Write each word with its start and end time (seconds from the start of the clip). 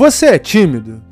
Você 0.00 0.24
é 0.28 0.38
tímido? 0.38 1.02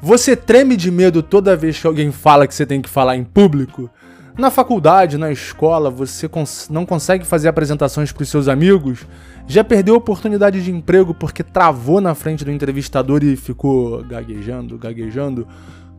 Você 0.00 0.36
treme 0.36 0.76
de 0.76 0.92
medo 0.92 1.24
toda 1.24 1.56
vez 1.56 1.80
que 1.80 1.88
alguém 1.88 2.12
fala 2.12 2.46
que 2.46 2.54
você 2.54 2.64
tem 2.64 2.80
que 2.80 2.88
falar 2.88 3.16
em 3.16 3.24
público? 3.24 3.90
Na 4.38 4.48
faculdade, 4.48 5.18
na 5.18 5.32
escola, 5.32 5.90
você 5.90 6.28
cons 6.28 6.68
não 6.70 6.86
consegue 6.86 7.26
fazer 7.26 7.48
apresentações 7.48 8.12
para 8.12 8.22
os 8.22 8.28
seus 8.28 8.46
amigos? 8.46 9.08
Já 9.48 9.64
perdeu 9.64 9.96
oportunidade 9.96 10.62
de 10.62 10.70
emprego 10.70 11.12
porque 11.12 11.42
travou 11.42 12.00
na 12.00 12.14
frente 12.14 12.44
do 12.44 12.52
entrevistador 12.52 13.24
e 13.24 13.34
ficou 13.34 14.04
gaguejando, 14.04 14.78
gaguejando? 14.78 15.44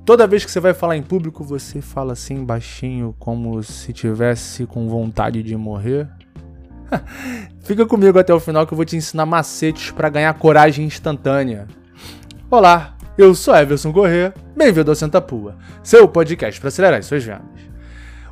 Toda 0.06 0.26
vez 0.26 0.46
que 0.46 0.52
você 0.52 0.62
vai 0.62 0.74
falar 0.74 0.96
em 0.96 1.04
público, 1.04 1.44
você 1.44 1.82
fala 1.82 2.14
assim 2.14 2.46
baixinho, 2.46 3.14
como 3.20 3.62
se 3.62 3.92
tivesse 3.92 4.66
com 4.66 4.88
vontade 4.88 5.44
de 5.44 5.58
morrer? 5.58 6.08
Fica 7.64 7.86
comigo 7.86 8.18
até 8.18 8.34
o 8.34 8.40
final 8.40 8.66
que 8.66 8.72
eu 8.72 8.78
vou 8.78 8.86
te 8.86 8.96
ensinar 8.96 9.26
macetes 9.26 9.92
para 9.92 10.08
ganhar 10.08 10.34
coragem 10.36 10.86
instantânea. 10.86 11.68
Olá, 12.52 12.96
eu 13.16 13.36
sou 13.36 13.56
Everson 13.56 13.94
Corrêa, 13.94 14.34
bem-vindo 14.58 14.90
ao 14.90 14.96
Senta 14.96 15.22
Pua, 15.22 15.56
seu 15.84 16.08
podcast 16.08 16.60
para 16.60 16.70
acelerar 16.70 16.98
as 16.98 17.06
suas 17.06 17.24
vendas. 17.24 17.62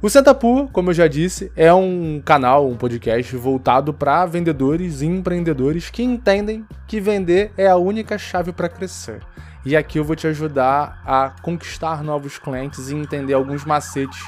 O 0.01 0.09
Senta 0.09 0.33
Pua, 0.33 0.67
como 0.73 0.89
eu 0.89 0.93
já 0.95 1.07
disse, 1.07 1.51
é 1.55 1.71
um 1.71 2.19
canal, 2.25 2.67
um 2.67 2.75
podcast 2.75 3.35
voltado 3.35 3.93
para 3.93 4.25
vendedores 4.25 5.03
e 5.03 5.05
empreendedores 5.05 5.91
que 5.91 6.01
entendem 6.01 6.65
que 6.87 6.99
vender 6.99 7.51
é 7.55 7.67
a 7.67 7.75
única 7.75 8.17
chave 8.17 8.51
para 8.51 8.67
crescer. 8.67 9.21
E 9.63 9.77
aqui 9.77 9.99
eu 9.99 10.03
vou 10.03 10.15
te 10.15 10.25
ajudar 10.25 10.99
a 11.05 11.35
conquistar 11.43 12.01
novos 12.01 12.39
clientes 12.39 12.89
e 12.89 12.95
entender 12.95 13.35
alguns 13.35 13.65
macetes 13.65 14.19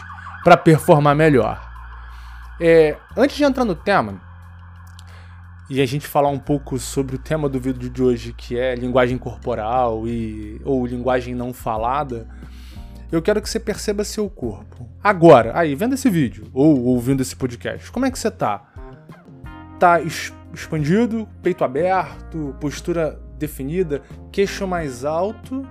para 0.44 0.56
performar 0.56 1.16
melhor. 1.16 1.68
É, 2.62 2.96
antes 3.18 3.36
de 3.36 3.44
entrar 3.44 3.66
no 3.66 3.74
tema, 3.74 4.22
e 5.70 5.80
a 5.82 5.86
gente 5.86 6.08
falar 6.08 6.30
um 6.30 6.40
pouco 6.40 6.80
sobre 6.80 7.16
o 7.16 7.20
tema 7.20 7.48
do 7.48 7.60
vídeo 7.60 7.90
de 7.90 8.02
hoje, 8.02 8.34
que 8.34 8.58
é 8.58 8.74
linguagem 8.74 9.20
corporal 9.20 10.08
e 10.08 10.60
ou 10.66 10.86
linguagem 10.86 11.36
não 11.36 11.54
falada, 11.54 12.28
eu 13.12 13.22
quero 13.22 13.40
que 13.40 13.48
você 13.48 13.60
perceba 13.60 14.04
seu 14.04 14.28
corpo. 14.30 14.90
Agora, 15.04 15.52
aí, 15.56 15.76
vendo 15.76 15.94
esse 15.94 16.10
vídeo 16.10 16.48
ou 16.54 16.86
ouvindo 16.86 17.22
esse 17.22 17.36
podcast, 17.36 17.92
como 17.92 18.06
é 18.06 18.12
que 18.12 18.18
você 18.18 18.32
tá? 18.32 18.64
Tá 19.80 20.02
expandido, 20.02 21.28
peito 21.42 21.64
aberto, 21.64 22.56
postura 22.60 23.20
definida, 23.38 24.02
queixo 24.32 24.68
mais 24.68 25.06
alto, 25.06 25.68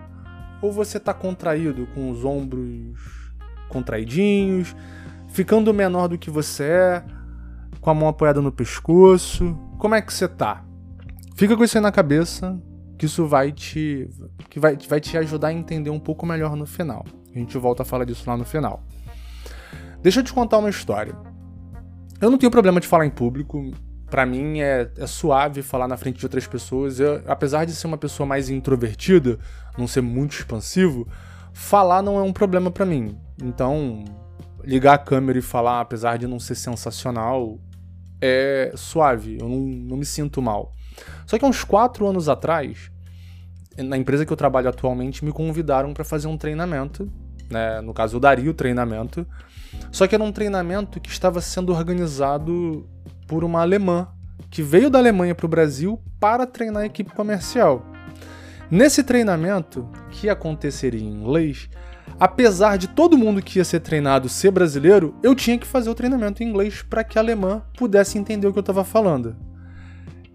ou 0.63 0.73
você 0.73 1.01
tá 1.01 1.13
contraído 1.13 1.89
com 1.95 2.11
os 2.11 2.25
ombros 2.25 2.97
contraidinhos, 3.69 4.75
ficando 5.29 5.75
menor 5.75 6.09
do 6.09 6.17
que 6.17 6.31
você 6.31 6.65
é, 6.65 7.05
com 7.81 7.91
a 7.91 7.95
mão 7.95 8.09
apoiada 8.09 8.41
no 8.41 8.51
pescoço, 8.51 9.68
como 9.79 9.95
é 9.95 10.03
que 10.03 10.13
você 10.13 10.29
tá? 10.29 10.65
Fica 11.37 11.57
com 11.57 11.63
isso 11.63 11.79
aí 11.79 11.83
na 11.83 11.93
cabeça, 11.93 12.61
que 12.99 13.07
isso 13.07 13.27
vai 13.27 13.53
te 13.53 14.11
que 14.51 14.59
vai, 14.59 14.77
vai 14.77 15.01
te 15.01 15.17
ajudar 15.17 15.49
a 15.49 15.53
entender 15.53 15.91
um 15.91 16.01
pouco 16.01 16.27
melhor 16.27 16.57
no 16.57 16.67
final. 16.67 17.07
A 17.35 17.39
gente 17.39 17.57
volta 17.57 17.83
a 17.83 17.87
falar 17.87 18.05
disso 18.05 18.25
lá 18.27 18.37
no 18.37 18.45
final. 18.45 18.83
Deixa 20.03 20.21
eu 20.21 20.25
te 20.25 20.33
contar 20.33 20.59
uma 20.59 20.69
história. 20.69 21.15
Eu 22.21 22.31
não 22.31 22.39
tenho 22.39 22.51
problema 22.51 22.81
de 22.81 22.89
falar 22.89 23.07
em 23.07 23.11
público. 23.11 23.73
Para 24.11 24.27
mim 24.27 24.61
é, 24.61 24.91
é, 24.97 25.07
suave 25.07 25.63
falar 25.63 25.87
na 25.87 25.97
frente 25.97 26.19
de 26.19 26.27
outras 26.27 26.47
pessoas. 26.47 26.99
Eu, 26.99 27.23
apesar 27.27 27.65
de 27.65 27.73
ser 27.73 27.87
uma 27.87 27.99
pessoa 27.99 28.27
mais 28.27 28.51
introvertida, 28.51 29.39
não 29.77 29.87
ser 29.87 30.01
muito 30.01 30.33
expansivo, 30.33 31.07
falar 31.53 32.03
não 32.03 32.19
é 32.19 32.23
um 32.23 32.33
problema 32.33 32.71
para 32.71 32.87
mim. 32.87 33.17
Então, 33.41 34.05
ligar 34.65 34.95
a 34.95 34.99
câmera 34.99 35.39
e 35.39 35.43
falar, 35.43 35.81
apesar 35.81 36.17
de 36.17 36.27
não 36.27 36.41
ser 36.41 36.55
sensacional, 36.55 37.61
é 38.21 38.73
suave, 38.75 39.39
eu 39.41 39.49
não, 39.49 39.59
não 39.59 39.97
me 39.97 40.05
sinto 40.05 40.41
mal. 40.43 40.75
Só 41.27 41.39
que 41.39 41.45
há 41.45 41.49
uns 41.49 41.65
quatro 41.65 42.07
anos 42.07 42.29
atrás, 42.29 42.91
na 43.77 43.97
empresa 43.97 44.27
que 44.27 44.33
eu 44.33 44.37
trabalho 44.37 44.69
atualmente, 44.69 45.25
me 45.25 45.33
convidaram 45.33 45.93
para 45.95 46.05
fazer 46.05 46.27
um 46.27 46.37
treinamento. 46.37 47.11
Né? 47.51 47.81
No 47.81 47.95
caso, 47.95 48.17
eu 48.17 48.21
daria 48.21 48.51
o 48.51 48.55
treinamento. 48.55 49.27
Só 49.93 50.07
que 50.07 50.15
era 50.15 50.25
um 50.25 50.33
treinamento 50.33 51.01
que 51.01 51.11
estava 51.11 51.41
sendo 51.41 51.73
organizado 51.73 52.89
por 53.27 53.45
uma 53.45 53.61
alemã 53.61 54.09
que 54.51 54.63
veio 54.63 54.89
da 54.89 54.99
Alemanha 54.99 55.35
para 55.35 55.47
o 55.47 55.49
Brasil 55.49 56.01
para 56.19 56.47
treinar 56.47 56.83
a 56.83 56.87
equipe 56.87 57.13
comercial. 57.13 57.85
Nesse 58.71 59.03
treinamento, 59.03 59.89
que 60.11 60.29
aconteceria 60.29 61.01
em 61.01 61.09
inglês, 61.09 61.69
apesar 62.19 62.77
de 62.77 62.89
todo 62.89 63.19
mundo 63.19 63.43
que 63.43 63.59
ia 63.59 63.65
ser 63.65 63.81
treinado 63.81 64.29
ser 64.29 64.51
brasileiro, 64.51 65.15
eu 65.23 65.35
tinha 65.35 65.59
que 65.59 65.67
fazer 65.67 65.91
o 65.91 65.95
treinamento 65.95 66.43
em 66.43 66.49
inglês 66.49 66.83
para 66.83 67.05
que 67.05 67.19
a 67.19 67.23
alemã 67.23 67.63
pudesse 67.77 68.19
entender 68.19 68.47
o 68.47 68.53
que 68.53 68.59
eu 68.59 68.63
estava 68.63 68.85
falando. 68.85 69.37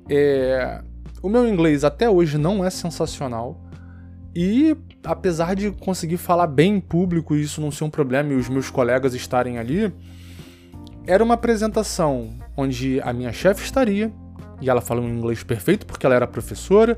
É... 0.10 0.82
O 1.22 1.30
meu 1.30 1.48
inglês 1.48 1.84
até 1.84 2.10
hoje 2.10 2.38
não 2.38 2.66
é 2.66 2.70
sensacional. 2.70 3.62
E 4.36 4.76
apesar 5.04 5.56
de 5.56 5.72
conseguir 5.72 6.18
falar 6.18 6.48
bem 6.48 6.76
em 6.76 6.80
público 6.80 7.36
e 7.36 7.42
isso 7.42 7.62
não 7.62 7.72
ser 7.72 7.84
um 7.84 7.90
problema 7.90 8.34
e 8.34 8.36
os 8.36 8.50
meus 8.50 8.70
colegas 8.70 9.14
estarem 9.14 9.58
ali, 9.58 9.94
era 11.06 11.24
uma 11.24 11.36
apresentação 11.36 12.34
onde 12.56 13.00
a 13.02 13.14
minha 13.14 13.32
chefe 13.32 13.64
estaria, 13.64 14.12
e 14.62 14.70
ela 14.70 14.82
fala 14.82 15.02
um 15.02 15.10
inglês 15.10 15.44
perfeito 15.44 15.86
porque 15.86 16.06
ela 16.06 16.16
era 16.16 16.28
professora, 16.28 16.98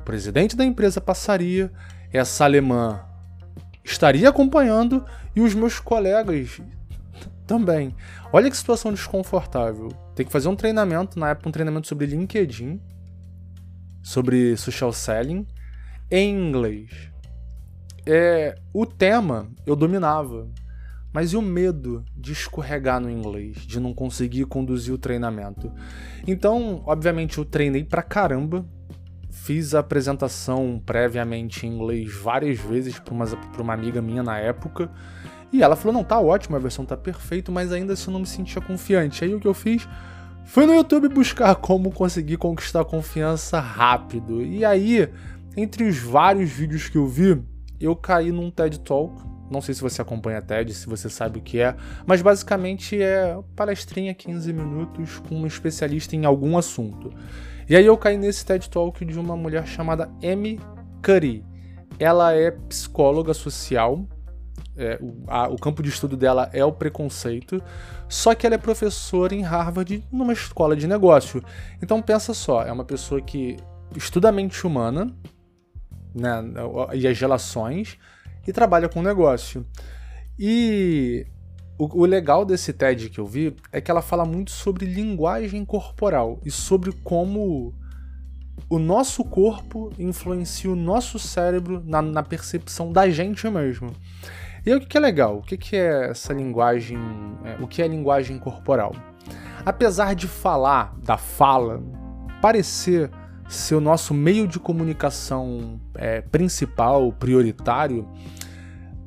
o 0.00 0.04
presidente 0.04 0.56
da 0.56 0.64
empresa 0.64 1.00
passaria, 1.00 1.72
essa 2.12 2.44
alemã 2.44 3.00
estaria 3.84 4.28
acompanhando 4.28 5.04
e 5.36 5.40
os 5.40 5.54
meus 5.54 5.78
colegas 5.78 6.60
também. 7.46 7.94
Olha 8.32 8.50
que 8.50 8.56
situação 8.56 8.92
desconfortável. 8.92 9.88
Tem 10.14 10.24
que 10.24 10.32
fazer 10.32 10.48
um 10.48 10.56
treinamento, 10.56 11.18
na 11.18 11.30
época 11.30 11.48
um 11.48 11.52
treinamento 11.52 11.86
sobre 11.86 12.06
LinkedIn, 12.06 12.80
sobre 14.02 14.56
social 14.56 14.92
selling, 14.92 15.46
em 16.10 16.48
inglês. 16.48 17.10
É, 18.06 18.54
o 18.72 18.84
tema 18.84 19.48
eu 19.66 19.76
dominava, 19.76 20.48
mas 21.12 21.32
e 21.32 21.36
o 21.36 21.42
medo 21.42 22.04
de 22.16 22.32
escorregar 22.32 23.00
no 23.00 23.08
inglês, 23.08 23.58
de 23.58 23.78
não 23.78 23.94
conseguir 23.94 24.44
conduzir 24.46 24.92
o 24.92 24.98
treinamento? 24.98 25.72
Então, 26.26 26.82
obviamente, 26.86 27.38
eu 27.38 27.44
treinei 27.44 27.84
pra 27.84 28.02
caramba, 28.02 28.66
Fiz 29.42 29.74
a 29.74 29.80
apresentação 29.80 30.80
previamente 30.86 31.66
em 31.66 31.74
inglês 31.74 32.14
várias 32.14 32.58
vezes 32.58 32.98
para 32.98 33.12
uma, 33.12 33.26
uma 33.58 33.74
amiga 33.74 34.00
minha 34.00 34.22
na 34.22 34.38
época. 34.38 34.90
E 35.52 35.62
ela 35.62 35.76
falou: 35.76 35.92
não, 35.92 36.04
tá 36.04 36.18
ótimo, 36.18 36.56
a 36.56 36.58
versão 36.58 36.86
tá 36.86 36.96
perfeita, 36.96 37.50
mas 37.50 37.72
ainda 37.72 37.92
assim 37.92 38.06
eu 38.06 38.12
não 38.12 38.20
me 38.20 38.26
sentia 38.26 38.62
confiante. 38.62 39.24
Aí 39.24 39.34
o 39.34 39.40
que 39.40 39.48
eu 39.48 39.52
fiz 39.52 39.88
foi 40.44 40.66
no 40.66 40.74
YouTube 40.74 41.08
buscar 41.08 41.54
como 41.56 41.90
conseguir 41.90 42.36
conquistar 42.36 42.84
confiança 42.84 43.58
rápido. 43.58 44.40
E 44.40 44.64
aí, 44.64 45.10
entre 45.56 45.84
os 45.84 45.98
vários 45.98 46.50
vídeos 46.50 46.88
que 46.88 46.96
eu 46.96 47.06
vi, 47.06 47.42
eu 47.80 47.94
caí 47.96 48.30
num 48.30 48.50
TED 48.50 48.80
Talk. 48.80 49.14
Não 49.50 49.60
sei 49.60 49.74
se 49.74 49.80
você 49.80 50.00
acompanha 50.00 50.40
TED, 50.40 50.72
se 50.72 50.86
você 50.86 51.08
sabe 51.08 51.38
o 51.38 51.42
que 51.42 51.60
é, 51.60 51.76
mas 52.06 52.22
basicamente 52.22 53.00
é 53.00 53.38
palestrinha 53.54 54.14
15 54.14 54.52
minutos 54.52 55.18
com 55.28 55.36
um 55.36 55.46
especialista 55.46 56.16
em 56.16 56.24
algum 56.24 56.56
assunto. 56.56 57.12
E 57.68 57.76
aí 57.76 57.86
eu 57.86 57.96
caí 57.96 58.16
nesse 58.16 58.44
TED 58.44 58.68
Talk 58.68 59.04
de 59.04 59.18
uma 59.18 59.36
mulher 59.36 59.66
chamada 59.66 60.10
Amy 60.22 60.60
Curry. 61.02 61.44
Ela 61.98 62.32
é 62.32 62.50
psicóloga 62.50 63.32
social, 63.32 64.06
é, 64.76 64.98
o, 65.00 65.24
a, 65.28 65.48
o, 65.48 65.56
campo 65.56 65.82
de 65.82 65.88
estudo 65.88 66.16
dela 66.16 66.50
é 66.52 66.64
o 66.64 66.72
preconceito, 66.72 67.62
só 68.08 68.34
que 68.34 68.44
ela 68.46 68.56
é 68.56 68.58
professora 68.58 69.34
em 69.34 69.42
Harvard 69.42 70.04
numa 70.10 70.32
escola 70.32 70.74
de 70.74 70.86
negócio. 70.88 71.42
Então 71.80 72.02
pensa 72.02 72.34
só, 72.34 72.62
é 72.62 72.72
uma 72.72 72.84
pessoa 72.84 73.20
que 73.20 73.56
estuda 73.96 74.28
a 74.28 74.32
mente 74.32 74.66
humana 74.66 75.14
né, 76.14 76.42
e 76.92 77.06
as 77.06 77.18
relações 77.18 77.98
e 78.46 78.52
trabalha 78.52 78.88
com 78.88 79.02
negócio. 79.02 79.66
E 80.38 81.26
o, 81.78 82.02
o, 82.02 82.04
legal 82.04 82.44
desse 82.44 82.72
TED 82.72 83.10
que 83.10 83.18
eu 83.18 83.26
vi 83.26 83.56
é 83.72 83.80
que 83.80 83.90
ela 83.90 84.02
fala 84.02 84.24
muito 84.24 84.50
sobre 84.50 84.86
linguagem 84.86 85.64
corporal 85.64 86.40
e 86.44 86.50
sobre 86.50 86.92
como 87.04 87.74
o 88.68 88.78
nosso 88.78 89.24
corpo 89.24 89.92
influencia 89.98 90.70
o 90.70 90.76
nosso 90.76 91.18
cérebro 91.18 91.82
na, 91.84 92.00
na 92.00 92.22
percepção 92.22 92.92
da 92.92 93.08
gente 93.08 93.48
mesmo. 93.48 93.90
E 94.64 94.72
aí, 94.72 94.78
o 94.78 94.80
que 94.80 94.96
é 94.96 95.00
legal? 95.00 95.38
O 95.38 95.42
que 95.42 95.76
é 95.76 96.10
essa 96.10 96.32
linguagem? 96.32 96.98
É, 97.44 97.62
o 97.62 97.66
que 97.66 97.82
é 97.82 97.86
linguagem 97.86 98.38
corporal? 98.38 98.94
Apesar 99.64 100.14
de 100.14 100.26
falar 100.26 100.96
da 101.02 101.18
fala 101.18 101.82
parecer 102.40 103.10
ser 103.54 103.74
o 103.74 103.80
nosso 103.80 104.12
meio 104.12 104.46
de 104.46 104.58
comunicação 104.58 105.80
é, 105.94 106.20
principal, 106.20 107.12
prioritário, 107.12 108.08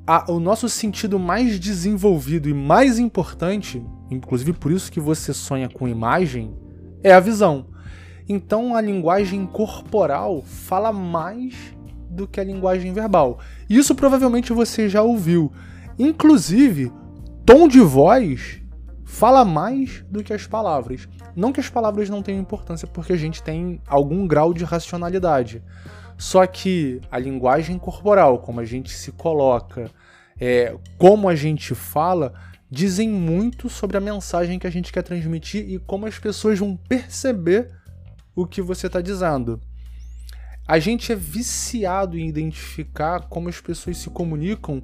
a, 0.06 0.32
o 0.32 0.40
nosso 0.40 0.70
sentido 0.70 1.20
mais 1.20 1.60
desenvolvido 1.60 2.48
e 2.48 2.54
mais 2.54 2.98
importante, 2.98 3.86
inclusive 4.10 4.54
por 4.54 4.72
isso 4.72 4.92
que 4.92 5.00
você 5.00 5.34
sonha 5.34 5.68
com 5.68 5.88
imagem, 5.88 6.56
é 7.04 7.14
a 7.14 7.20
visão. 7.20 7.68
Então 8.30 8.76
a 8.76 8.82
linguagem 8.82 9.46
corporal 9.46 10.42
fala 10.42 10.92
mais 10.92 11.56
do 12.10 12.28
que 12.28 12.40
a 12.40 12.44
linguagem 12.44 12.94
verbal. 12.94 13.40
Isso 13.70 13.94
provavelmente 13.94 14.54
você 14.54 14.90
já 14.90 15.02
ouviu. 15.02 15.52
Inclusive, 16.00 16.92
tom 17.46 17.68
de 17.68 17.80
voz 17.80 18.62
fala 19.06 19.46
mais 19.46 20.04
do 20.10 20.24
que 20.24 20.34
as 20.34 20.46
palavras. 20.46 21.08
Não 21.38 21.54
que 21.54 21.60
as 21.60 21.70
palavras 21.70 22.10
não 22.10 22.24
tenham 22.24 22.42
importância, 22.42 22.88
porque 22.88 23.14
a 23.14 23.16
gente 23.16 23.44
tem 23.44 23.80
algum 23.86 24.26
grau 24.26 24.56
de 24.56 24.64
racionalidade. 24.64 25.62
Só 26.18 26.44
que 26.48 27.00
a 27.12 27.20
linguagem 27.20 27.78
corporal, 27.78 28.40
como 28.40 28.60
a 28.60 28.66
gente 28.66 28.90
se 28.90 29.12
coloca, 29.12 29.92
é, 30.40 30.76
como 30.98 31.30
a 31.30 31.36
gente 31.36 31.76
fala, 31.76 32.34
dizem 32.72 33.08
muito 33.08 33.70
sobre 33.70 33.98
a 33.98 34.02
mensagem 34.02 34.58
que 34.58 34.66
a 34.66 34.72
gente 34.72 34.92
quer 34.92 35.04
transmitir 35.04 35.70
e 35.70 35.78
como 35.78 36.08
as 36.08 36.18
pessoas 36.18 36.58
vão 36.58 36.76
perceber 36.76 37.70
o 38.36 38.48
que 38.48 38.60
você 38.60 38.88
está 38.88 39.00
dizendo. 39.00 39.62
A 40.68 40.80
gente 40.80 41.12
é 41.12 41.16
viciado 41.16 42.18
em 42.18 42.28
identificar 42.28 43.28
como 43.30 43.48
as 43.48 43.62
pessoas 43.62 44.00
se 44.00 44.10
comunicam 44.10 44.82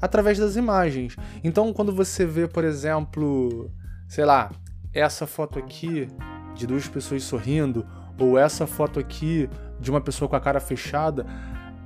através 0.00 0.36
das 0.36 0.56
imagens. 0.56 1.14
Então, 1.44 1.72
quando 1.72 1.94
você 1.94 2.26
vê, 2.26 2.48
por 2.48 2.64
exemplo, 2.64 3.70
sei 4.08 4.24
lá, 4.24 4.50
essa 4.92 5.26
foto 5.26 5.58
aqui 5.58 6.08
de 6.54 6.66
duas 6.66 6.86
pessoas 6.86 7.24
sorrindo, 7.24 7.86
ou 8.18 8.38
essa 8.38 8.66
foto 8.66 9.00
aqui 9.00 9.48
de 9.80 9.90
uma 9.90 10.00
pessoa 10.00 10.28
com 10.28 10.36
a 10.36 10.40
cara 10.40 10.60
fechada, 10.60 11.26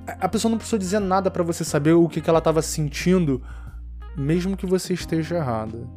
a 0.05 0.27
pessoa 0.29 0.49
não 0.49 0.57
precisou 0.57 0.79
dizer 0.79 0.99
nada 0.99 1.31
para 1.31 1.43
você 1.43 1.63
saber 1.63 1.93
o 1.93 2.07
que, 2.07 2.21
que 2.21 2.29
ela 2.29 2.39
estava 2.39 2.61
sentindo, 2.61 3.41
mesmo 4.15 4.55
que 4.55 4.65
você 4.65 4.93
esteja 4.93 5.37
errada. 5.37 5.87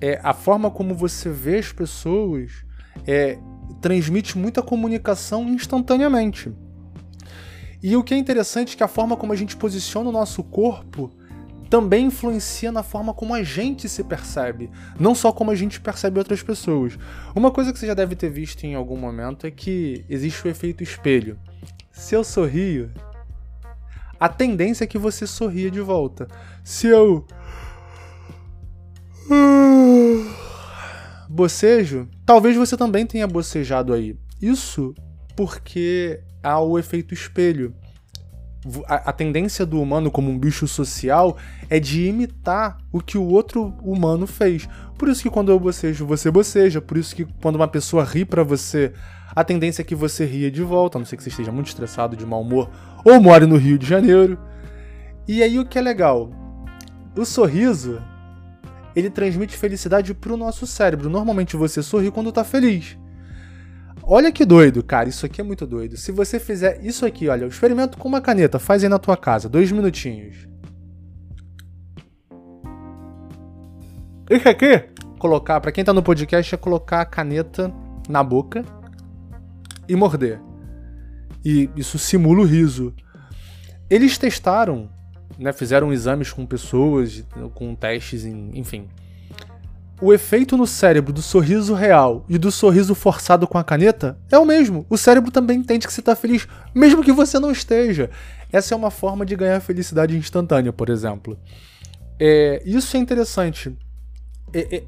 É 0.00 0.20
a 0.22 0.32
forma 0.32 0.70
como 0.70 0.94
você 0.94 1.30
vê 1.30 1.58
as 1.58 1.72
pessoas 1.72 2.64
é, 3.06 3.38
transmite 3.80 4.38
muita 4.38 4.62
comunicação 4.62 5.48
instantaneamente. 5.48 6.52
E 7.82 7.96
o 7.96 8.02
que 8.02 8.14
é 8.14 8.16
interessante 8.16 8.74
é 8.74 8.76
que 8.76 8.82
a 8.82 8.88
forma 8.88 9.16
como 9.16 9.32
a 9.32 9.36
gente 9.36 9.56
posiciona 9.56 10.08
o 10.08 10.12
nosso 10.12 10.42
corpo 10.42 11.10
também 11.68 12.06
influencia 12.06 12.70
na 12.70 12.82
forma 12.82 13.12
como 13.12 13.34
a 13.34 13.42
gente 13.42 13.88
se 13.88 14.04
percebe, 14.04 14.70
não 14.98 15.14
só 15.14 15.32
como 15.32 15.50
a 15.50 15.54
gente 15.54 15.80
percebe 15.80 16.18
outras 16.18 16.42
pessoas. 16.42 16.98
Uma 17.34 17.50
coisa 17.50 17.72
que 17.72 17.78
você 17.78 17.86
já 17.86 17.94
deve 17.94 18.14
ter 18.14 18.30
visto 18.30 18.64
em 18.64 18.74
algum 18.74 18.96
momento 18.96 19.46
é 19.46 19.50
que 19.50 20.04
existe 20.08 20.46
o 20.46 20.50
efeito 20.50 20.82
espelho. 20.82 21.38
Se 21.90 22.14
eu 22.14 22.22
sorrio, 22.22 22.90
a 24.18 24.28
tendência 24.28 24.84
é 24.84 24.86
que 24.86 24.98
você 24.98 25.26
sorria 25.26 25.70
de 25.70 25.80
volta. 25.80 26.28
Se 26.62 26.86
eu 26.86 27.26
bocejo, 31.28 32.08
talvez 32.24 32.56
você 32.56 32.76
também 32.76 33.06
tenha 33.06 33.26
bocejado 33.26 33.92
aí. 33.92 34.16
Isso 34.40 34.94
porque 35.36 36.20
há 36.42 36.60
o 36.60 36.78
efeito 36.78 37.12
espelho 37.12 37.74
a, 38.86 39.10
a, 39.10 39.12
tendência 39.12 39.64
do 39.64 39.80
humano 39.80 40.10
como 40.10 40.30
um 40.30 40.38
bicho 40.38 40.66
social 40.66 41.36
é 41.70 41.78
de 41.78 42.06
imitar 42.06 42.78
o 42.92 43.00
que 43.00 43.16
o 43.16 43.24
outro 43.24 43.74
humano 43.82 44.26
fez. 44.26 44.68
Por 44.98 45.08
isso 45.08 45.22
que 45.22 45.30
quando 45.30 45.50
eu 45.52 45.60
bocejo, 45.60 46.06
você 46.06 46.30
boceja. 46.30 46.80
Por 46.80 46.96
isso 46.96 47.14
que 47.14 47.24
quando 47.40 47.56
uma 47.56 47.68
pessoa 47.68 48.04
ri 48.04 48.24
para 48.24 48.42
você, 48.42 48.92
a 49.34 49.44
tendência 49.44 49.82
é 49.82 49.84
que 49.84 49.94
você 49.94 50.24
ria 50.24 50.50
de 50.50 50.62
volta, 50.62 50.96
a 50.96 51.00
não 51.00 51.06
ser 51.06 51.16
que 51.16 51.22
você 51.22 51.28
esteja 51.28 51.52
muito 51.52 51.68
estressado, 51.68 52.16
de 52.16 52.24
mau 52.24 52.40
humor, 52.40 52.70
ou 53.04 53.20
more 53.20 53.46
no 53.46 53.56
Rio 53.56 53.78
de 53.78 53.86
Janeiro. 53.86 54.38
E 55.28 55.42
aí 55.42 55.58
o 55.58 55.66
que 55.66 55.78
é 55.78 55.82
legal? 55.82 56.30
O 57.16 57.24
sorriso, 57.24 58.00
ele 58.94 59.10
transmite 59.10 59.56
felicidade 59.56 60.14
pro 60.14 60.36
nosso 60.36 60.66
cérebro. 60.66 61.10
Normalmente 61.10 61.56
você 61.56 61.82
sorri 61.82 62.10
quando 62.10 62.32
tá 62.32 62.44
feliz. 62.44 62.98
Olha 64.08 64.30
que 64.30 64.44
doido, 64.44 64.84
cara. 64.84 65.08
Isso 65.08 65.26
aqui 65.26 65.40
é 65.40 65.44
muito 65.44 65.66
doido. 65.66 65.96
Se 65.96 66.12
você 66.12 66.38
fizer 66.38 66.78
isso 66.80 67.04
aqui, 67.04 67.28
olha, 67.28 67.44
o 67.44 67.48
experimento 67.48 67.98
com 67.98 68.06
uma 68.06 68.20
caneta, 68.20 68.56
faz 68.56 68.84
aí 68.84 68.88
na 68.88 69.00
tua 69.00 69.16
casa, 69.16 69.48
dois 69.48 69.72
minutinhos. 69.72 70.46
Isso 74.30 74.48
aqui, 74.48 74.84
colocar, 75.18 75.60
para 75.60 75.72
quem 75.72 75.84
tá 75.84 75.92
no 75.92 76.04
podcast, 76.04 76.54
é 76.54 76.58
colocar 76.58 77.00
a 77.00 77.04
caneta 77.04 77.72
na 78.08 78.22
boca 78.22 78.64
e 79.88 79.96
morder. 79.96 80.40
E 81.44 81.68
isso 81.76 81.98
simula 81.98 82.42
o 82.42 82.44
riso. 82.44 82.94
Eles 83.90 84.16
testaram, 84.16 84.88
né, 85.36 85.52
fizeram 85.52 85.92
exames 85.92 86.32
com 86.32 86.46
pessoas, 86.46 87.24
com 87.54 87.74
testes, 87.74 88.24
enfim 88.24 88.88
o 90.00 90.12
efeito 90.12 90.56
no 90.56 90.66
cérebro 90.66 91.12
do 91.12 91.22
sorriso 91.22 91.74
real 91.74 92.24
e 92.28 92.36
do 92.36 92.50
sorriso 92.50 92.94
forçado 92.94 93.46
com 93.46 93.56
a 93.56 93.64
caneta 93.64 94.18
é 94.30 94.38
o 94.38 94.44
mesmo. 94.44 94.84
O 94.90 94.98
cérebro 94.98 95.30
também 95.30 95.58
entende 95.58 95.86
que 95.86 95.92
você 95.92 96.00
está 96.00 96.14
feliz, 96.14 96.46
mesmo 96.74 97.02
que 97.02 97.12
você 97.12 97.38
não 97.38 97.50
esteja. 97.50 98.10
Essa 98.52 98.74
é 98.74 98.76
uma 98.76 98.90
forma 98.90 99.24
de 99.24 99.34
ganhar 99.34 99.60
felicidade 99.60 100.16
instantânea, 100.16 100.72
por 100.72 100.90
exemplo. 100.90 101.38
É, 102.18 102.62
isso 102.64 102.96
é 102.96 103.00
interessante. 103.00 103.76
É, 104.52 104.76
é, 104.76 104.84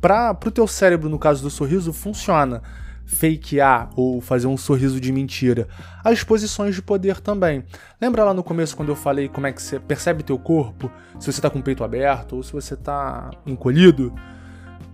Para 0.00 0.36
o 0.46 0.50
teu 0.50 0.66
cérebro, 0.66 1.08
no 1.08 1.18
caso 1.18 1.42
do 1.42 1.50
sorriso, 1.50 1.92
funciona 1.92 2.62
fakear 3.08 3.90
ou 3.96 4.20
fazer 4.20 4.46
um 4.46 4.56
sorriso 4.56 5.00
de 5.00 5.10
mentira. 5.10 5.66
As 6.04 6.22
posições 6.22 6.74
de 6.74 6.82
poder 6.82 7.20
também. 7.20 7.64
Lembra 8.00 8.22
lá 8.22 8.34
no 8.34 8.44
começo 8.44 8.76
quando 8.76 8.90
eu 8.90 8.96
falei 8.96 9.28
como 9.28 9.46
é 9.46 9.52
que 9.52 9.62
você 9.62 9.80
percebe 9.80 10.22
teu 10.22 10.38
corpo? 10.38 10.92
Se 11.18 11.32
você 11.32 11.40
tá 11.40 11.48
com 11.48 11.58
o 11.58 11.62
peito 11.62 11.82
aberto 11.82 12.36
ou 12.36 12.42
se 12.42 12.52
você 12.52 12.76
tá 12.76 13.30
encolhido? 13.46 14.14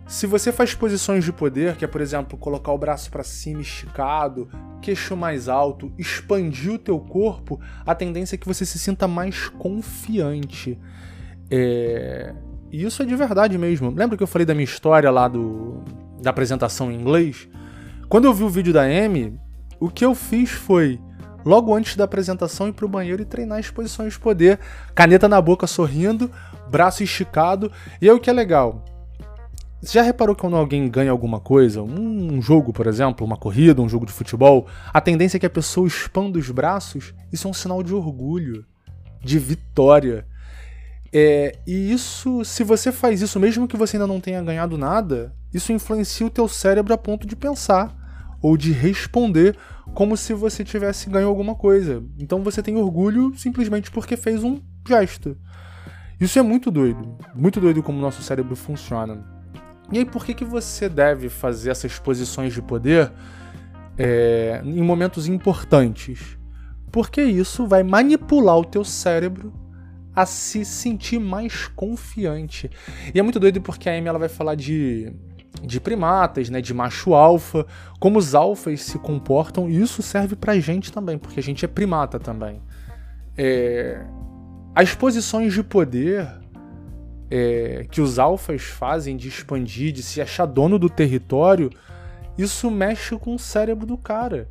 Se 0.06 0.26
você 0.26 0.52
faz 0.52 0.74
posições 0.74 1.24
de 1.24 1.32
poder, 1.32 1.76
que 1.76 1.84
é, 1.84 1.88
por 1.88 2.00
exemplo, 2.00 2.38
colocar 2.38 2.70
o 2.72 2.78
braço 2.78 3.10
para 3.10 3.24
cima 3.24 3.62
esticado, 3.62 4.48
queixo 4.80 5.16
mais 5.16 5.48
alto, 5.48 5.92
expandir 5.98 6.72
o 6.72 6.78
teu 6.78 7.00
corpo, 7.00 7.58
a 7.84 7.94
tendência 7.94 8.36
é 8.36 8.38
que 8.38 8.46
você 8.46 8.64
se 8.64 8.78
sinta 8.78 9.08
mais 9.08 9.48
confiante. 9.48 10.78
É... 11.50 12.32
E 12.70 12.84
isso 12.84 13.02
é 13.02 13.06
de 13.06 13.16
verdade 13.16 13.58
mesmo. 13.58 13.90
Lembra 13.90 14.16
que 14.16 14.22
eu 14.22 14.26
falei 14.26 14.46
da 14.46 14.54
minha 14.54 14.64
história 14.64 15.10
lá 15.10 15.26
do... 15.26 15.82
da 16.22 16.30
apresentação 16.30 16.92
em 16.92 17.00
inglês? 17.00 17.48
Quando 18.14 18.26
eu 18.26 18.32
vi 18.32 18.44
o 18.44 18.48
vídeo 18.48 18.72
da 18.72 18.82
Amy, 18.82 19.36
o 19.80 19.90
que 19.90 20.04
eu 20.04 20.14
fiz 20.14 20.48
foi, 20.48 21.00
logo 21.44 21.74
antes 21.74 21.96
da 21.96 22.04
apresentação, 22.04 22.68
ir 22.68 22.72
pro 22.72 22.88
banheiro 22.88 23.20
e 23.20 23.24
treinar 23.24 23.58
as 23.58 23.70
posições 23.70 24.12
de 24.12 24.20
poder, 24.20 24.60
caneta 24.94 25.28
na 25.28 25.42
boca 25.42 25.66
sorrindo, 25.66 26.30
braço 26.70 27.02
esticado. 27.02 27.72
E 28.00 28.08
aí 28.08 28.14
o 28.14 28.20
que 28.20 28.30
é 28.30 28.32
legal? 28.32 28.84
Você 29.82 29.94
já 29.94 30.02
reparou 30.02 30.36
que 30.36 30.42
quando 30.42 30.54
alguém 30.54 30.88
ganha 30.88 31.10
alguma 31.10 31.40
coisa, 31.40 31.82
um 31.82 32.40
jogo, 32.40 32.72
por 32.72 32.86
exemplo, 32.86 33.26
uma 33.26 33.36
corrida, 33.36 33.82
um 33.82 33.88
jogo 33.88 34.06
de 34.06 34.12
futebol, 34.12 34.68
a 34.92 35.00
tendência 35.00 35.36
é 35.36 35.40
que 35.40 35.46
a 35.46 35.50
pessoa 35.50 35.88
expanda 35.88 36.38
os 36.38 36.48
braços? 36.52 37.12
Isso 37.32 37.48
é 37.48 37.50
um 37.50 37.52
sinal 37.52 37.82
de 37.82 37.92
orgulho, 37.92 38.64
de 39.24 39.40
vitória. 39.40 40.24
É, 41.12 41.58
e 41.66 41.92
isso, 41.92 42.44
se 42.44 42.62
você 42.62 42.92
faz 42.92 43.20
isso, 43.20 43.40
mesmo 43.40 43.66
que 43.66 43.76
você 43.76 43.96
ainda 43.96 44.06
não 44.06 44.20
tenha 44.20 44.40
ganhado 44.40 44.78
nada, 44.78 45.34
isso 45.52 45.72
influencia 45.72 46.24
o 46.24 46.30
teu 46.30 46.46
cérebro 46.46 46.94
a 46.94 46.96
ponto 46.96 47.26
de 47.26 47.34
pensar 47.34 48.03
ou 48.44 48.58
de 48.58 48.72
responder 48.72 49.56
como 49.94 50.18
se 50.18 50.34
você 50.34 50.62
tivesse 50.62 51.08
ganho 51.08 51.28
alguma 51.28 51.54
coisa. 51.54 52.04
Então 52.18 52.42
você 52.42 52.62
tem 52.62 52.76
orgulho 52.76 53.32
simplesmente 53.38 53.90
porque 53.90 54.18
fez 54.18 54.44
um 54.44 54.60
gesto. 54.86 55.34
Isso 56.20 56.38
é 56.38 56.42
muito 56.42 56.70
doido, 56.70 57.16
muito 57.34 57.58
doido 57.58 57.82
como 57.82 57.96
o 57.96 58.02
nosso 58.02 58.22
cérebro 58.22 58.54
funciona. 58.54 59.24
E 59.90 59.98
aí, 59.98 60.04
por 60.04 60.26
que, 60.26 60.34
que 60.34 60.44
você 60.44 60.90
deve 60.90 61.30
fazer 61.30 61.70
essas 61.70 61.98
posições 61.98 62.52
de 62.52 62.60
poder 62.60 63.10
é, 63.96 64.60
em 64.62 64.82
momentos 64.82 65.26
importantes? 65.26 66.36
Porque 66.92 67.22
isso 67.22 67.66
vai 67.66 67.82
manipular 67.82 68.58
o 68.58 68.64
teu 68.64 68.84
cérebro 68.84 69.54
a 70.14 70.26
se 70.26 70.66
sentir 70.66 71.18
mais 71.18 71.66
confiante. 71.68 72.70
E 73.14 73.18
é 73.18 73.22
muito 73.22 73.40
doido 73.40 73.62
porque 73.62 73.88
a 73.88 73.96
Amy 73.96 74.08
ela 74.08 74.18
vai 74.18 74.28
falar 74.28 74.54
de 74.54 75.10
de 75.66 75.80
primatas, 75.80 76.50
né, 76.50 76.60
de 76.60 76.74
macho 76.74 77.14
alfa, 77.14 77.66
como 77.98 78.18
os 78.18 78.34
alfas 78.34 78.82
se 78.82 78.98
comportam, 78.98 79.68
e 79.68 79.80
isso 79.80 80.02
serve 80.02 80.36
pra 80.36 80.58
gente 80.58 80.92
também, 80.92 81.18
porque 81.18 81.40
a 81.40 81.42
gente 81.42 81.64
é 81.64 81.68
primata 81.68 82.18
também. 82.18 82.60
É, 83.36 84.04
as 84.74 84.94
posições 84.94 85.52
de 85.52 85.62
poder 85.62 86.28
é, 87.30 87.86
que 87.90 88.00
os 88.00 88.18
alfas 88.18 88.62
fazem 88.62 89.16
de 89.16 89.28
expandir, 89.28 89.92
de 89.92 90.02
se 90.02 90.20
achar 90.20 90.46
dono 90.46 90.78
do 90.78 90.88
território, 90.88 91.70
isso 92.36 92.70
mexe 92.70 93.16
com 93.16 93.34
o 93.34 93.38
cérebro 93.38 93.86
do 93.86 93.96
cara. 93.96 94.48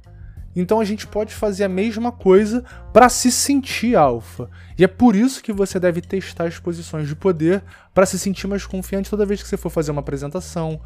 Então 0.55 0.79
a 0.79 0.86
gente 0.86 1.07
pode 1.07 1.33
fazer 1.33 1.63
a 1.63 1.69
mesma 1.69 2.12
coisa 2.12 2.63
para 2.91 3.10
se 3.10 3.31
sentir 3.31 3.95
alfa. 3.95 4.50
E 4.77 4.83
é 4.83 4.88
por 4.88 5.15
isso 5.15 5.41
que 5.41 5.51
você 5.51 5.79
deve 5.79 6.01
testar 6.01 6.45
as 6.45 6.60
posições 6.60 7.07
de 7.07 7.15
poder 7.15 7.63
para 7.93 8.05
se 8.05 8.19
sentir 8.19 8.48
mais 8.48 8.65
confiante 8.65 9.10
toda 9.10 9.25
vez 9.25 9.41
que 9.41 9.50
você 9.50 9.57
for 9.57 9.69
fazer 9.69 9.91
uma 9.91 10.01
apresentação, 10.01 10.79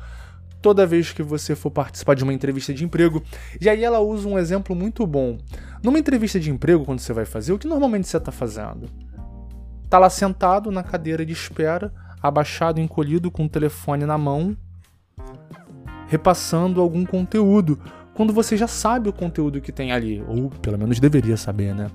toda 0.62 0.86
vez 0.86 1.12
que 1.12 1.22
você 1.22 1.56
for 1.56 1.72
participar 1.72 2.16
de 2.16 2.24
uma 2.24 2.34
entrevista 2.34 2.74
de 2.74 2.84
emprego. 2.84 3.22
E 3.60 3.70
aí 3.70 3.84
ela 3.84 4.00
usa 4.00 4.28
um 4.28 4.38
exemplo 4.38 4.76
muito 4.76 5.06
bom. 5.06 5.38
Numa 5.84 6.00
entrevista 6.00 6.40
de 6.40 6.50
emprego, 6.50 6.86
quando 6.86 7.00
você 7.00 7.14
vai 7.14 7.26
fazer, 7.26 7.54
o 7.54 7.60
que 7.60 7.68
normalmente 7.68 8.08
você 8.08 8.18
está 8.18 8.32
fazendo? 8.32 8.90
Tá 9.90 10.00
lá 10.00 10.10
sentado 10.10 10.72
na 10.72 10.84
cadeira 10.84 11.26
de 11.26 11.34
espera, 11.34 11.94
abaixado, 12.22 12.82
encolhido, 12.82 13.32
com 13.32 13.46
o 13.46 13.50
telefone 13.50 14.06
na 14.06 14.18
mão, 14.18 14.58
repassando 16.08 16.82
algum 16.82 17.06
conteúdo 17.06 17.80
quando 18.18 18.34
você 18.34 18.58
já 18.58 18.68
sabe 18.68 19.08
o 19.08 19.14
conteúdo 19.14 19.62
que 19.62 19.72
tem 19.72 19.94
ali, 19.94 20.22
ou 20.28 20.50
pelo 20.50 20.78
menos 20.78 21.00
deveria 21.00 21.38
saber, 21.38 21.74
né? 21.74 21.90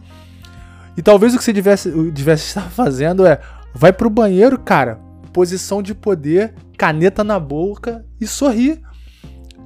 E 0.96 1.02
talvez 1.02 1.34
o 1.34 1.38
que 1.38 1.44
você 1.44 1.52
devesse, 1.52 1.90
estar 2.48 2.70
fazendo 2.70 3.26
é 3.26 3.40
vai 3.74 3.92
pro 3.92 4.08
banheiro, 4.08 4.58
cara, 4.58 4.98
posição 5.32 5.82
de 5.82 5.94
poder, 5.94 6.54
caneta 6.78 7.22
na 7.22 7.38
boca 7.38 8.06
e 8.20 8.26
sorrir. 8.26 8.80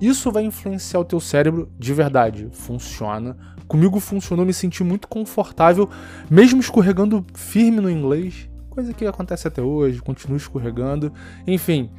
Isso 0.01 0.33
vai 0.33 0.45
influenciar 0.45 1.01
o 1.01 1.05
teu 1.05 1.21
cérebro 1.21 1.71
de 1.79 1.93
verdade. 1.95 2.49
Funciona 2.53 3.37
Comigo 3.69 3.99
funcionou, 3.99 4.47
me 4.47 4.55
senti 4.55 4.85
muito 4.85 5.09
confortável, 5.09 5.91
mesmo 6.31 6.61
escorregando 6.61 7.27
firme 7.35 7.81
no 7.81 7.91
inglês, 7.91 8.49
coisa 8.71 8.93
que 8.93 9.05
acontece 9.05 9.49
até 9.49 9.61
hoje, 9.61 10.01
continuo 10.01 10.37
escorregando. 10.37 11.13
Enfim, 11.47 11.91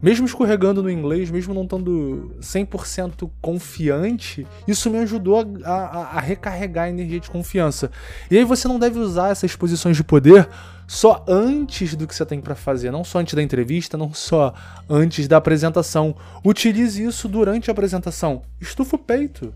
mesmo 0.00 0.26
escorregando 0.26 0.82
no 0.82 0.90
inglês, 0.90 1.30
mesmo 1.30 1.52
não 1.52 1.64
estando 1.64 2.34
100% 2.40 3.30
confiante, 3.40 4.46
isso 4.66 4.90
me 4.90 4.98
ajudou 4.98 5.44
a, 5.64 5.70
a, 5.70 6.02
a, 6.16 6.20
recarregar 6.20 6.84
a 6.84 6.88
energia 6.90 7.18
de 7.18 7.30
confiança. 7.30 7.90
E 8.30 8.38
aí 8.38 8.44
você 8.44 8.68
não 8.68 8.78
deve 8.78 8.98
usar 8.98 9.30
essas 9.30 9.56
posições 9.56 9.96
de 9.96 10.04
poder 10.04 10.48
só 10.86 11.24
antes 11.28 11.94
do 11.94 12.06
que 12.06 12.14
você 12.14 12.24
tem 12.24 12.40
para 12.40 12.54
fazer, 12.54 12.90
não 12.90 13.04
só 13.04 13.18
antes 13.18 13.34
da 13.34 13.42
entrevista, 13.42 13.98
não 13.98 14.14
só 14.14 14.54
antes 14.88 15.26
da 15.28 15.36
apresentação. 15.36 16.14
Utilize 16.44 17.02
isso 17.02 17.28
durante 17.28 17.70
a 17.70 17.72
apresentação. 17.72 18.42
Estufa 18.60 18.96
o 18.96 18.98
peito. 18.98 19.52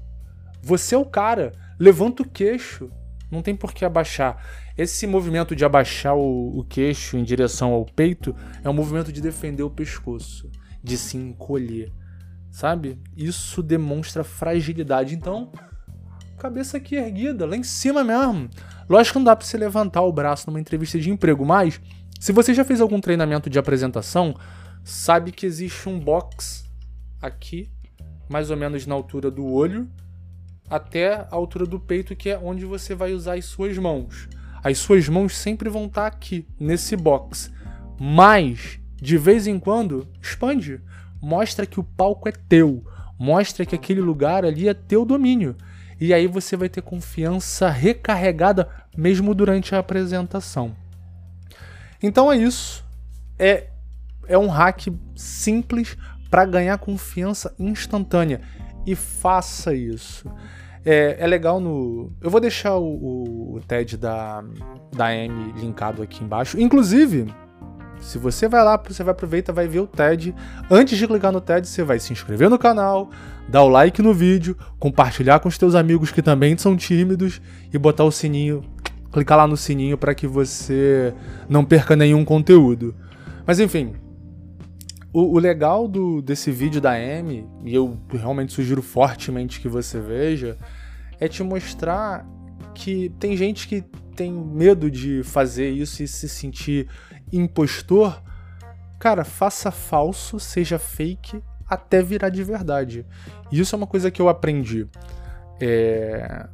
Você 0.63 0.95
é 0.95 0.99
o 0.99 1.07
cara. 1.07 1.53
Levanta 1.79 2.23
o 2.23 2.29
queixo. 2.29 2.91
Não 3.33 3.41
tem 3.41 3.57
por 3.57 3.73
que 3.73 3.83
abaixar. 3.83 4.37
Esse 4.77 5.07
movimento 5.07 5.57
de 5.57 5.65
abaixar 5.65 6.15
o, 6.15 6.59
o 6.59 6.65
queixo 6.65 7.17
em 7.17 7.25
direção 7.25 7.73
ao 7.73 7.87
peito 7.87 8.37
é 8.62 8.69
um 8.69 8.75
movimento 8.75 9.11
de 9.11 9.23
defender 9.23 9.62
o 9.62 9.71
pescoço, 9.71 10.51
de 10.85 10.99
se 10.99 11.17
encolher, 11.17 11.91
sabe? 12.51 13.01
Isso 13.17 13.62
demonstra 13.62 14.23
fragilidade. 14.23 15.15
Então, 15.15 15.51
cabeça 16.39 16.77
aqui 16.77 16.95
erguida, 16.95 17.47
lá 17.47 17.57
em 17.57 17.62
cima 17.62 18.05
mesmo. 18.05 18.51
Lógico 18.87 19.15
que 19.15 19.19
não 19.21 19.25
dá 19.25 19.35
para 19.35 19.47
você 19.47 19.57
levantar 19.57 20.03
o 20.03 20.12
braço 20.12 20.51
numa 20.51 20.61
entrevista 20.61 20.99
de 20.99 21.09
emprego, 21.09 21.47
mas 21.47 21.81
se 22.21 22.33
você 22.33 22.53
já 22.53 22.67
fez 22.67 22.83
algum 22.83 23.01
treinamento 23.01 23.49
de 23.49 23.59
apresentação, 23.59 24.37
sabe 24.85 25.33
que 25.33 25.47
existe 25.47 25.89
um 25.89 25.99
box 25.99 26.71
aqui, 27.21 27.73
mais 28.29 28.51
ou 28.51 28.59
menos 28.59 28.87
na 28.87 28.95
altura 28.95 29.31
do 29.31 29.47
olho, 29.47 29.89
até 30.73 31.12
a 31.12 31.29
altura 31.33 31.67
do 31.67 31.79
peito, 31.79 32.17
que 32.17 32.31
é 32.31 32.38
onde 32.38 32.64
você 32.64 32.95
vai 32.95 33.12
usar 33.12 33.35
as 33.35 33.45
suas 33.45 33.76
mãos. 33.76 34.26
As 34.64 34.79
suas 34.79 35.07
mãos 35.07 35.37
sempre 35.37 35.69
vão 35.69 35.85
estar 35.85 36.07
aqui, 36.07 36.47
nesse 36.59 36.97
box. 36.97 37.52
Mas, 38.00 38.81
de 38.97 39.19
vez 39.19 39.47
em 39.47 39.59
quando, 39.59 40.09
expande. 40.23 40.81
Mostra 41.21 41.67
que 41.67 41.79
o 41.79 41.85
palco 41.85 42.26
é 42.26 42.33
teu. 42.33 42.83
Mostra 43.19 43.67
que 43.67 43.75
aquele 43.75 44.00
lugar 44.00 44.47
ali 44.47 44.67
é 44.67 44.73
teu 44.73 45.05
domínio. 45.05 45.55
E 46.00 46.14
aí 46.14 46.26
você 46.26 46.57
vai 46.57 46.71
ter 46.71 46.81
confiança 46.81 47.69
recarregada 47.69 48.67
mesmo 48.97 49.35
durante 49.35 49.75
a 49.75 49.79
apresentação. 49.79 50.75
Então 52.02 52.33
é 52.33 52.37
isso. 52.38 52.83
É, 53.38 53.67
é 54.26 54.38
um 54.38 54.49
hack 54.49 54.87
simples 55.14 55.99
para 56.31 56.47
ganhar 56.47 56.79
confiança 56.79 57.55
instantânea. 57.59 58.41
E 58.87 58.97
faça 58.97 59.75
isso. 59.75 60.33
É, 60.85 61.17
é 61.19 61.27
legal 61.27 61.61
no. 61.61 62.12
Eu 62.21 62.31
vou 62.31 62.41
deixar 62.41 62.77
o, 62.77 63.55
o, 63.55 63.61
TED 63.67 63.97
da, 63.97 64.43
da 64.95 65.15
M 65.15 65.53
linkado 65.57 66.03
aqui 66.03 66.25
embaixo. 66.25 66.61
Inclusive, 66.61 67.27
se 68.01 68.19
você 68.19 68.49
vai 68.49 68.65
lá, 68.65 68.77
você 68.77 69.05
vai 69.05 69.12
aproveitar, 69.12 69.53
vai 69.53 69.69
ver 69.69 69.81
o 69.81 69.87
TED. 69.87 70.35
Antes 70.69 70.99
de 70.99 71.07
clicar 71.07 71.33
no 71.33 71.41
TED, 71.41 71.67
você 71.69 71.85
vai 71.85 72.01
se 72.01 72.12
inscrever 72.12 72.51
no 72.51 72.59
canal, 72.59 73.11
dar 73.49 73.62
o 73.62 73.69
like 73.69 74.03
no 74.03 74.12
vídeo, 74.12 74.57
compartilhar 74.79 75.39
com 75.39 75.49
os 75.49 75.57
teus 75.57 75.75
amigos 75.75 76.11
que 76.11 76.21
também 76.21 76.59
são 76.59 76.77
tímidos 76.77 77.41
e 77.73 77.79
botar 77.79 78.05
o 78.05 78.11
sininho, 78.11 78.65
clicar 79.12 79.39
lá 79.39 79.47
no 79.47 79.57
sininho 79.57 79.97
para 79.97 80.15
que 80.15 80.27
você 80.27 81.15
não 81.49 81.65
perca 81.65 81.95
nenhum 81.95 82.25
conteúdo. 82.25 82.93
Mas 83.47 83.61
enfim, 83.61 83.95
o, 85.12 85.35
o, 85.35 85.38
legal 85.38 85.87
do, 85.87 86.23
desse 86.23 86.50
vídeo 86.50 86.81
da 86.81 86.99
M, 86.99 87.47
e 87.64 87.75
eu 87.75 87.99
realmente 88.11 88.52
sugiro 88.52 88.81
fortemente 88.81 89.61
que 89.61 89.69
você 89.69 90.00
veja, 90.00 90.57
é 91.21 91.28
te 91.28 91.42
mostrar 91.42 92.26
que 92.75 93.11
tem 93.21 93.37
gente 93.37 93.69
que 93.69 93.85
tem 94.16 94.33
medo 94.33 94.90
de 94.90 95.23
fazer 95.23 95.71
isso 95.71 96.02
e 96.02 96.09
se 96.09 96.28
sentir 96.28 96.88
impostor. 97.33 98.23
Cara, 98.99 99.25
faça 99.25 99.71
falso, 99.71 100.38
seja 100.40 100.78
fake, 100.78 101.42
até 101.69 102.02
virar 102.02 102.28
de 102.28 102.42
verdade. 102.42 103.07
E 103.50 103.61
isso 103.61 103.75
é 103.75 103.78
uma 103.78 103.87
coisa 103.87 104.11
que 104.11 104.21
eu 104.21 104.28
aprendi. 104.28 104.87
É... 105.61 106.49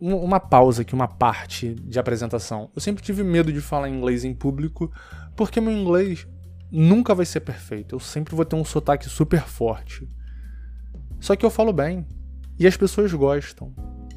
Uma 0.00 0.40
pausa 0.40 0.82
aqui, 0.82 0.94
uma 0.94 1.06
parte 1.06 1.74
de 1.74 1.98
apresentação. 1.98 2.70
Eu 2.74 2.80
sempre 2.80 3.02
tive 3.04 3.22
medo 3.22 3.52
de 3.52 3.60
falar 3.60 3.88
inglês 3.88 4.24
em 4.24 4.34
público, 4.34 4.92
porque 5.36 5.60
meu 5.60 5.72
inglês 5.72 6.26
nunca 6.72 7.14
vai 7.14 7.26
ser 7.26 7.40
perfeito. 7.40 7.94
Eu 7.94 8.00
sempre 8.00 8.34
vou 8.34 8.44
ter 8.44 8.56
um 8.56 8.64
sotaque 8.64 9.08
super 9.08 9.42
forte. 9.42 10.08
Só 11.20 11.36
que 11.36 11.44
eu 11.44 11.50
falo 11.50 11.72
bem. 11.72 12.06
E 12.58 12.66
as 12.66 12.76
pessoas 12.76 13.12
gostam. 13.12 13.74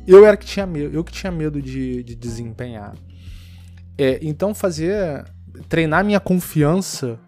Eu 0.07 0.25
era 0.25 0.37
que 0.37 0.45
tinha 0.45 0.65
medo, 0.65 0.95
eu 0.95 1.03
que 1.03 1.11
tinha 1.11 1.31
medo 1.31 1.61
de, 1.61 2.03
de 2.03 2.15
desempenhar. 2.15 2.95
É, 3.97 4.19
então 4.21 4.53
fazer. 4.53 5.25
treinar 5.67 6.05
minha 6.05 6.19
confiança 6.19 7.19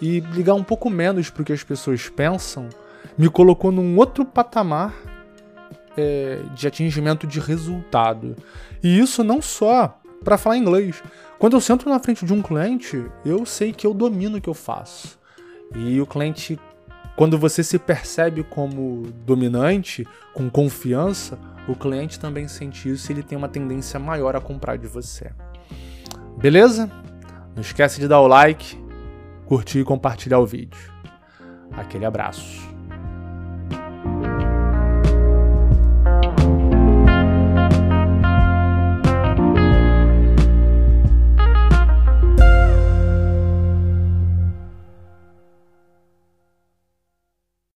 e 0.00 0.20
ligar 0.20 0.54
um 0.54 0.64
pouco 0.64 0.90
menos 0.90 1.30
pro 1.30 1.44
que 1.44 1.52
as 1.52 1.62
pessoas 1.62 2.08
pensam 2.08 2.68
me 3.16 3.30
colocou 3.30 3.72
num 3.72 3.96
outro 3.96 4.24
patamar 4.24 4.94
é, 5.96 6.40
de 6.54 6.66
atingimento 6.66 7.26
de 7.26 7.40
resultado. 7.40 8.36
E 8.82 8.98
isso 8.98 9.24
não 9.24 9.40
só 9.40 9.98
para 10.22 10.36
falar 10.36 10.56
inglês. 10.56 11.02
Quando 11.38 11.52
eu 11.52 11.60
sento 11.60 11.88
na 11.88 11.98
frente 11.98 12.24
de 12.24 12.32
um 12.32 12.40
cliente, 12.40 13.04
eu 13.24 13.44
sei 13.44 13.72
que 13.72 13.86
eu 13.86 13.92
domino 13.92 14.38
o 14.38 14.40
que 14.40 14.48
eu 14.48 14.54
faço. 14.54 15.18
E 15.74 16.00
o 16.00 16.06
cliente, 16.06 16.58
quando 17.14 17.38
você 17.38 17.62
se 17.62 17.78
percebe 17.78 18.42
como 18.42 19.02
dominante, 19.26 20.06
com 20.32 20.48
confiança, 20.48 21.38
o 21.68 21.74
cliente 21.74 22.18
também 22.18 22.48
sente 22.48 22.90
isso 22.90 23.10
e 23.10 23.14
ele 23.14 23.22
tem 23.22 23.36
uma 23.36 23.48
tendência 23.48 24.00
maior 24.00 24.34
a 24.34 24.40
comprar 24.40 24.78
de 24.78 24.86
você. 24.86 25.30
Beleza? 26.38 26.90
Não 27.54 27.60
esquece 27.60 28.00
de 28.00 28.08
dar 28.08 28.20
o 28.20 28.26
like, 28.26 28.82
curtir 29.44 29.80
e 29.80 29.84
compartilhar 29.84 30.38
o 30.38 30.46
vídeo. 30.46 30.90
Aquele 31.72 32.06
abraço. 32.06 32.65